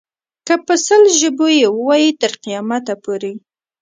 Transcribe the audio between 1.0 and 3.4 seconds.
ژبو یې وایې تر قیامته پورې.